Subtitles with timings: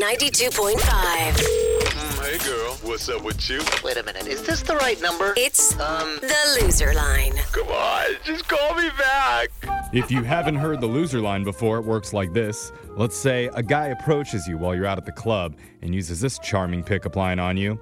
[0.00, 0.80] 92.5.
[0.80, 2.72] Mm, hey, girl.
[2.82, 3.60] What's up with you?
[3.84, 5.34] Wait a minute, is this the right number?
[5.36, 7.34] It's Um, the loser line.
[7.52, 9.50] Come on, just call me back.
[9.92, 12.72] If you haven't heard the loser line before, it works like this.
[12.96, 16.38] Let's say a guy approaches you while you're out at the club and uses this
[16.38, 17.78] charming pickup line on you.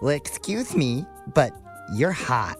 [0.00, 1.52] Well, excuse me, but
[1.94, 2.56] you're hot.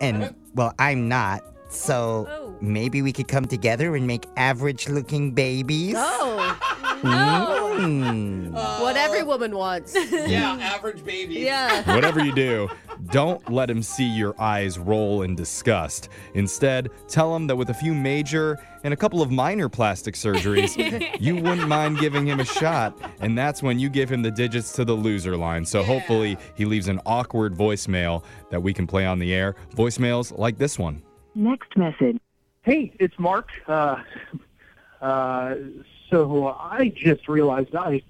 [0.00, 1.44] And, well, I'm not.
[1.72, 2.54] So Oh.
[2.60, 5.94] maybe we could come together and make average looking babies?
[5.96, 6.58] Oh,
[7.02, 8.52] Mm.
[8.52, 9.94] what every woman wants.
[9.94, 11.34] Yeah, average baby.
[11.36, 11.82] Yeah.
[11.94, 12.68] Whatever you do,
[13.10, 16.08] don't let him see your eyes roll in disgust.
[16.34, 20.76] Instead, tell him that with a few major and a couple of minor plastic surgeries,
[21.20, 22.96] you wouldn't mind giving him a shot.
[23.20, 25.64] And that's when you give him the digits to the loser line.
[25.64, 29.56] So hopefully, he leaves an awkward voicemail that we can play on the air.
[29.74, 31.02] Voicemails like this one.
[31.34, 32.18] Next message.
[32.62, 33.48] Hey, it's Mark.
[33.66, 33.96] Uh,
[35.00, 35.54] uh,
[36.10, 38.02] so I just realized I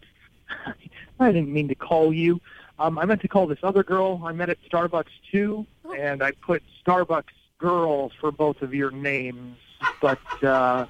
[1.21, 2.41] I didn't mean to call you.
[2.79, 6.33] Um, I meant to call this other girl I met at Starbucks too, and I
[6.33, 7.25] put Starbucks
[7.59, 9.57] girl for both of your names.
[10.01, 10.87] But uh,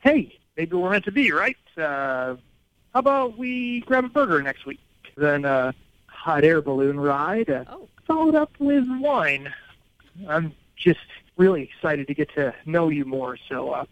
[0.00, 1.56] hey, maybe we're meant to be, right?
[1.78, 2.36] Uh,
[2.92, 4.80] how about we grab a burger next week?
[5.16, 5.74] Then a
[6.06, 7.88] hot air balloon ride, uh, Oh.
[8.06, 9.52] followed up with wine.
[10.28, 10.98] I'm just
[11.40, 13.36] really excited to get to know you more.
[13.48, 13.84] So, uh,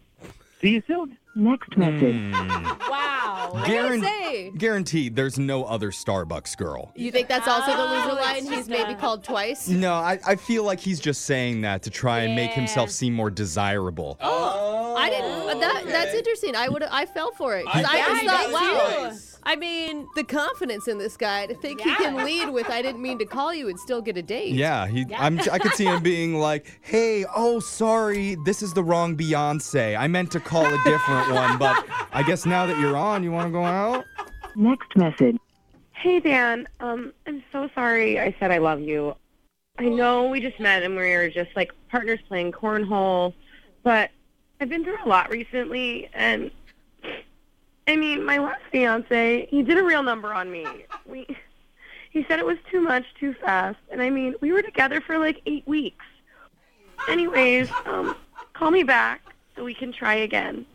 [0.61, 1.17] see you soon.
[1.35, 2.15] Next message.
[2.15, 2.63] Hmm.
[2.89, 3.51] Wow.
[3.55, 4.51] I Guaran- say.
[4.57, 6.91] guaranteed, there's no other Starbucks girl.
[6.95, 8.37] You think that's also the loser Oh, line?
[8.37, 9.67] it's He's just maybe a- called twice.
[9.67, 12.55] No, I, I feel like he's just saying that to try and make Yeah.
[12.57, 14.17] himself seem more desirable.
[14.21, 15.59] Oh, I didn't.
[15.59, 16.55] That that's interesting.
[16.55, 16.83] I would.
[16.83, 19.09] I fell for it 'cause I I, just thought, wow.
[19.09, 19.17] too.
[19.43, 23.01] I mean, the confidence in this guy to think he can lead with "I didn't
[23.01, 24.53] mean to call you" and still get a date.
[24.53, 25.05] Yeah, he.
[25.15, 25.39] I'm.
[25.51, 29.97] I could see him being like, "Hey, oh, sorry, this is the wrong Beyonce.
[29.97, 33.31] I meant to call a different one, but I guess now that you're on, you
[33.31, 34.05] want to go out."
[34.55, 35.37] Next message.
[35.93, 39.15] Hey Dan, um, I'm so sorry I said I love you.
[39.77, 43.33] I know we just met and we were just like partners playing cornhole,
[43.83, 44.09] but
[44.59, 46.51] I've been through a lot recently and
[47.87, 50.65] I mean my last fiance, he did a real number on me.
[51.05, 51.25] We
[52.11, 55.17] he said it was too much, too fast, and I mean we were together for
[55.17, 56.05] like eight weeks.
[57.07, 58.15] Anyways, um,
[58.53, 59.21] call me back
[59.55, 60.65] so we can try again.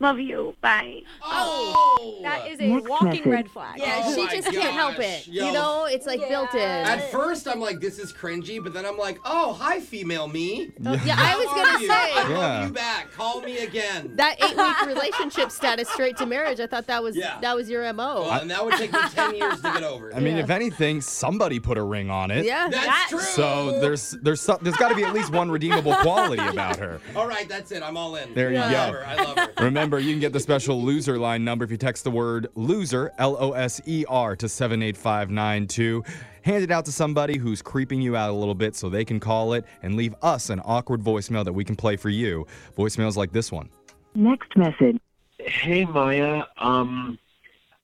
[0.00, 0.54] Love you.
[0.62, 1.02] Bye.
[1.22, 3.26] Oh, That is a Next walking message.
[3.26, 3.78] red flag.
[3.78, 5.28] Yeah, Oh she my just can't help gosh, it.
[5.28, 5.46] yo.
[5.46, 6.60] You know, it's like built in.
[6.60, 10.72] At first, I'm like, this is cringy, but then I'm like, oh, hi, female me.
[10.80, 11.86] yeah, I How was are gonna you?
[11.86, 11.92] say.
[11.94, 12.38] I Yeah.
[12.38, 13.12] love you back.
[13.12, 14.12] Call me again.
[14.16, 16.60] that eight week relationship status straight to marriage.
[16.60, 17.38] I thought that was Yeah.
[17.42, 18.22] that was your mo.
[18.22, 20.14] Well, and that would take me 10 years to get over.
[20.14, 20.44] I mean, Yeah.
[20.44, 22.46] if anything, somebody put a ring on it.
[22.46, 22.68] yeah.
[22.70, 23.20] That's That- true.
[23.20, 27.00] So there's there's some, there's got to be at least one redeemable quality about her.
[27.14, 27.82] All right, that's it.
[27.82, 28.32] I'm all in.
[28.32, 28.76] There you I go.
[28.78, 29.06] Love her.
[29.06, 29.52] I love her.
[29.90, 33.12] Remember, you can get the special loser line number if you text the word loser,
[33.18, 36.04] L O S E R, to 78592.
[36.42, 39.18] Hand it out to somebody who's creeping you out a little bit so they can
[39.18, 42.46] call it and leave us an awkward voicemail that we can play for you.
[42.78, 43.68] Voicemails like this one.
[44.14, 45.00] Next message.
[45.38, 47.18] Hey Maya, um,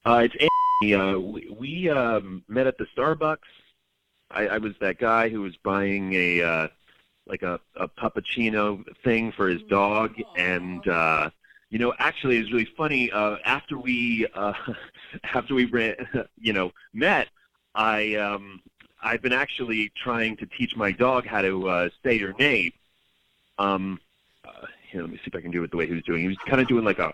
[0.04, 0.48] uh, it's
[0.80, 0.94] Anthony.
[0.94, 3.38] Uh, we we um, met at the Starbucks.
[4.30, 6.68] I, I was that guy who was buying a uh,
[7.26, 11.30] like a, a puppuccino thing for his dog, and uh,
[11.76, 13.12] you know, actually, it was really funny.
[13.12, 14.54] Uh, after we uh,
[15.34, 15.94] after we ran,
[16.40, 17.28] you know met,
[17.74, 18.62] I um,
[19.02, 22.72] I've been actually trying to teach my dog how to uh, say your name.
[23.58, 24.00] Um,
[24.42, 26.22] uh, here, let me see if I can do it the way he was doing.
[26.22, 27.12] He was kind of doing like a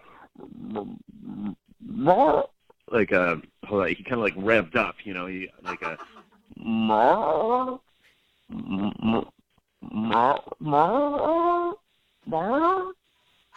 [2.88, 5.98] like a hold on, he kind of like revved up, you know, he like a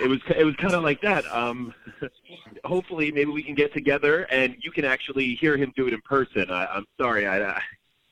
[0.05, 1.25] it was it was kind of like that.
[1.33, 1.73] Um,
[2.63, 6.01] hopefully, maybe we can get together and you can actually hear him do it in
[6.01, 6.51] person.
[6.51, 7.61] I, I'm sorry, I, I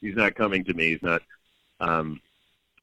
[0.01, 0.89] he's not coming to me.
[0.91, 1.21] He's not.
[1.79, 2.19] Um,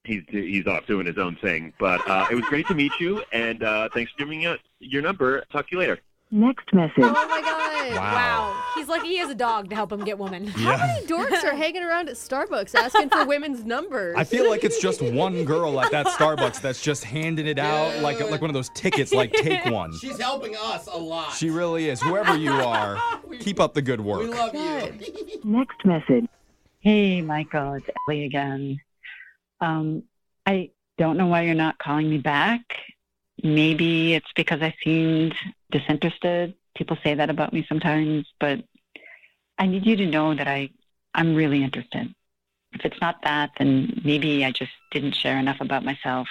[0.05, 1.73] he's he's off doing his own thing.
[1.79, 5.03] But uh, it was great to meet you, and uh, thanks for giving me your
[5.03, 5.45] number.
[5.51, 5.99] Talk to you later.
[6.31, 6.95] Next message.
[6.99, 7.97] Oh my god.
[7.97, 8.57] Wow.
[8.75, 10.47] He's lucky he has a dog to help him get women.
[10.49, 14.15] How many dorks are hanging around at Starbucks asking for women's numbers?
[14.17, 18.01] I feel like it's just one girl at that Starbucks that's just handing it out
[18.03, 19.97] like like one of those tickets, like take one.
[19.99, 21.33] She's helping us a lot.
[21.35, 22.01] She really is.
[22.01, 22.99] Whoever you are,
[23.41, 24.21] keep up the good work.
[24.21, 24.39] we work.
[24.39, 25.07] love Good.
[25.07, 25.41] you.
[25.45, 26.27] Next message.
[26.81, 28.81] Hey, Michael, it's Ellie again.
[29.61, 30.05] Um,
[30.47, 32.63] I don't know why you're not calling me back.
[33.43, 35.35] Maybe it's because I seemed
[35.71, 36.55] disinterested.
[36.77, 38.65] People say that about me sometimes, but
[39.61, 40.71] I need you to know that I,
[41.15, 42.13] I'm really interested.
[42.73, 46.29] If it's not that, then maybe I just didn't share enough about myself.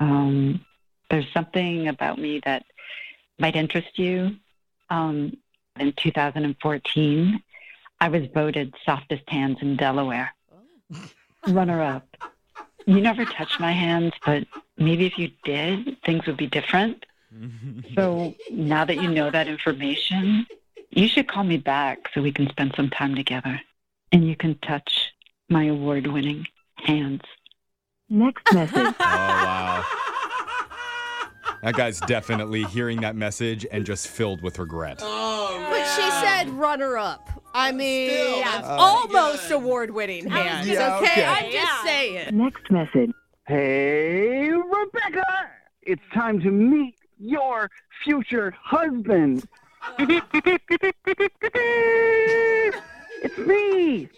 [0.00, 0.64] Um,
[1.08, 2.64] there's something about me that
[3.38, 4.36] might interest you.
[4.90, 5.36] Um,
[5.78, 7.42] in 2014,
[8.00, 10.34] I was voted softest hands in Delaware.
[11.46, 12.08] Runner up.
[12.86, 17.06] You never touched my hands, but maybe if you did, things would be different.
[17.94, 20.46] So now that you know that information,
[20.90, 23.60] you should call me back so we can spend some time together
[24.12, 25.12] and you can touch
[25.48, 26.46] my award winning
[26.76, 27.22] hands.
[28.08, 28.74] Next message.
[28.76, 29.84] Oh, wow.
[31.62, 34.98] That guy's definitely hearing that message and just filled with regret.
[35.02, 37.28] Oh, But she said runner up.
[37.54, 38.76] I mean, Still, Yeah, that's oh.
[38.78, 40.68] almost award-winning hands.
[40.68, 41.24] Yeah, okay, okay.
[41.24, 41.82] I'm just Yeah.
[41.84, 42.36] saying.
[42.36, 43.10] Next message.
[43.48, 45.24] Hey, Rebecca!
[45.82, 47.70] It's time to meet your
[48.04, 49.44] future husband.
[53.22, 54.08] It's me.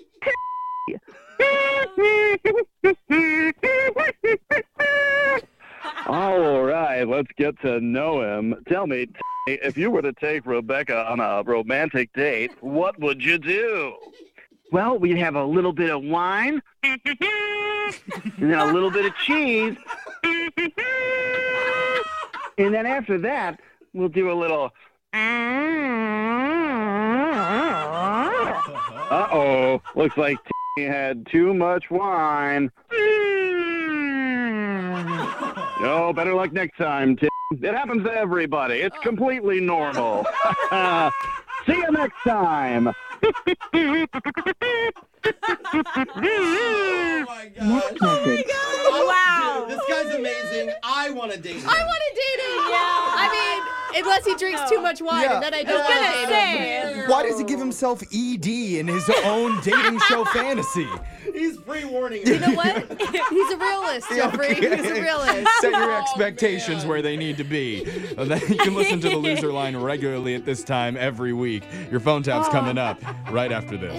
[6.07, 8.55] All right, let's get to know him.
[8.69, 9.09] Tell me,
[9.47, 13.95] if you were to take Rebecca on a romantic date, what would you do?
[14.73, 17.01] Well, we'd have a little bit of wine, and
[18.39, 19.77] then a little bit of cheese,
[22.59, 23.61] and then after that,
[23.95, 24.73] we'll do a little.
[29.11, 30.37] Uh-oh, looks like
[30.77, 32.71] he had too much wine.
[35.81, 37.29] No, better luck next time, Tim.
[37.53, 38.81] It happens to everybody.
[38.81, 39.03] It's oh.
[39.03, 40.27] completely normal.
[41.67, 42.89] See you next time.
[42.89, 42.93] Oh
[47.27, 47.97] my god.
[48.01, 48.47] Oh, Message.
[48.89, 49.67] Wow.
[49.69, 50.73] Dude, this guy's amazing.
[50.83, 51.69] I want to date him.
[51.69, 52.58] I want to date him.
[53.89, 55.35] I mean, unless he drinks too much wine, Yeah.
[55.35, 57.11] and then I I don't was want gonna date him.
[57.11, 58.47] Why does he give himself ED
[58.79, 60.87] in his own dating show fantasy?
[61.33, 62.67] He's pre-warning You know what?
[63.31, 64.55] He's a realist, Jeffrey.
[64.55, 65.49] He's a realist.
[65.61, 66.89] Set your Oh, expectations man.
[66.89, 67.85] where they need to be.
[68.17, 71.63] Uh, then You can listen to the loser line regularly at this time every week.
[71.91, 73.01] Your phone tap's coming up
[73.31, 73.99] right after this.